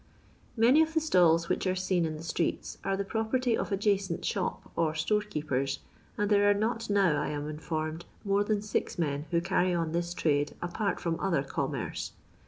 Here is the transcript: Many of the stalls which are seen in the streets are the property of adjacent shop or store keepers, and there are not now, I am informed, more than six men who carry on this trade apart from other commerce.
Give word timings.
Many 0.57 0.81
of 0.81 0.95
the 0.95 0.99
stalls 0.99 1.47
which 1.47 1.67
are 1.67 1.75
seen 1.75 2.05
in 2.05 2.17
the 2.17 2.23
streets 2.23 2.79
are 2.83 2.97
the 2.97 3.03
property 3.05 3.55
of 3.55 3.71
adjacent 3.71 4.25
shop 4.25 4.71
or 4.75 4.95
store 4.95 5.21
keepers, 5.21 5.77
and 6.17 6.27
there 6.27 6.49
are 6.49 6.55
not 6.55 6.89
now, 6.89 7.21
I 7.21 7.27
am 7.27 7.47
informed, 7.47 8.05
more 8.25 8.43
than 8.43 8.63
six 8.63 8.97
men 8.97 9.25
who 9.29 9.41
carry 9.41 9.75
on 9.75 9.91
this 9.91 10.15
trade 10.15 10.55
apart 10.59 10.99
from 10.99 11.19
other 11.19 11.43
commerce. 11.43 12.13